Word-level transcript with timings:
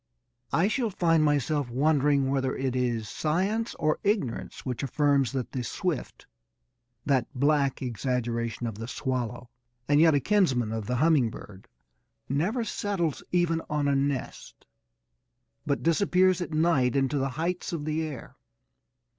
I 0.51 0.67
shall 0.67 0.89
find 0.89 1.23
myself 1.23 1.69
wondering 1.69 2.31
whether 2.31 2.55
it 2.55 2.75
is 2.75 3.07
science 3.07 3.75
or 3.75 3.99
ignorance 4.03 4.65
which 4.65 4.81
affirms 4.81 5.31
that 5.33 5.51
the 5.51 5.63
swift 5.63 6.25
(that 7.05 7.27
black 7.35 7.83
exaggeration 7.83 8.65
of 8.65 8.79
the 8.79 8.87
swallow 8.87 9.51
and 9.87 10.01
yet 10.01 10.15
a 10.15 10.19
kinsman 10.19 10.71
of 10.71 10.87
the 10.87 10.95
humming 10.95 11.29
bird) 11.29 11.67
never 12.27 12.63
settles 12.63 13.21
even 13.31 13.61
on 13.69 13.87
a 13.87 13.95
nest, 13.95 14.65
but 15.67 15.83
disappears 15.83 16.41
at 16.41 16.49
night 16.49 16.95
into 16.95 17.19
the 17.19 17.29
heights 17.37 17.71
of 17.71 17.85
the 17.85 18.01
air. 18.01 18.37